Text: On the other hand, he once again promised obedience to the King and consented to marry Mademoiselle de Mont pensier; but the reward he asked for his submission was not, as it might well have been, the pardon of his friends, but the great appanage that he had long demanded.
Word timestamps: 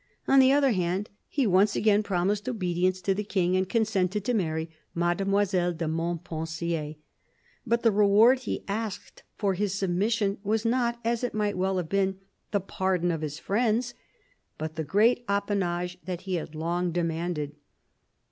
On 0.27 0.39
the 0.39 0.51
other 0.51 0.71
hand, 0.71 1.11
he 1.27 1.45
once 1.45 1.75
again 1.75 2.01
promised 2.01 2.49
obedience 2.49 3.01
to 3.01 3.13
the 3.13 3.23
King 3.23 3.55
and 3.55 3.69
consented 3.69 4.25
to 4.25 4.33
marry 4.33 4.67
Mademoiselle 4.95 5.73
de 5.73 5.87
Mont 5.87 6.23
pensier; 6.23 6.95
but 7.67 7.83
the 7.83 7.91
reward 7.91 8.39
he 8.39 8.63
asked 8.67 9.21
for 9.35 9.53
his 9.53 9.75
submission 9.75 10.39
was 10.43 10.65
not, 10.65 10.99
as 11.05 11.23
it 11.23 11.35
might 11.35 11.55
well 11.55 11.77
have 11.77 11.87
been, 11.89 12.17
the 12.49 12.59
pardon 12.59 13.11
of 13.11 13.21
his 13.21 13.37
friends, 13.37 13.93
but 14.57 14.73
the 14.75 14.83
great 14.83 15.23
appanage 15.27 15.99
that 16.05 16.21
he 16.21 16.33
had 16.33 16.55
long 16.55 16.91
demanded. 16.91 17.55